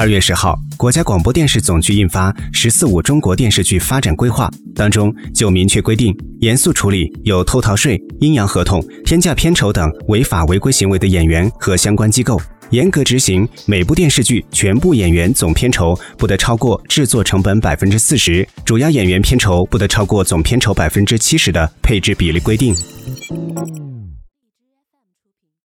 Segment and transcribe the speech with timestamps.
[0.00, 12.40] 二月十号国家广播电视总局印发十四五中国电视剧发展规划当中就明确规定严肃处理有偷逃税阴阳合同天价片酬等违法违规行为的演员和相关机构
[12.70, 22.74] 严格执行每部电视剧全部演员总片酬不得超过制作成本百分之四十主要演员片酬不得超过总片酬百分之七十的配置比例规定。